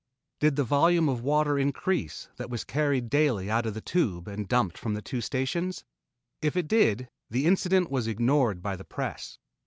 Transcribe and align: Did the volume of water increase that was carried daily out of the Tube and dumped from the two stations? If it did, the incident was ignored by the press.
Did 0.39 0.55
the 0.55 0.63
volume 0.63 1.07
of 1.07 1.21
water 1.21 1.59
increase 1.59 2.27
that 2.37 2.49
was 2.49 2.63
carried 2.63 3.07
daily 3.11 3.51
out 3.51 3.67
of 3.67 3.75
the 3.75 3.81
Tube 3.81 4.27
and 4.27 4.47
dumped 4.47 4.75
from 4.75 4.95
the 4.95 5.01
two 5.03 5.21
stations? 5.21 5.83
If 6.41 6.55
it 6.57 6.67
did, 6.67 7.07
the 7.29 7.45
incident 7.45 7.91
was 7.91 8.07
ignored 8.07 8.63
by 8.63 8.77
the 8.77 8.83
press. 8.83 9.37